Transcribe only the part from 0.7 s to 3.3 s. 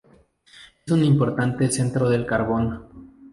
Es un importante centro del carbón.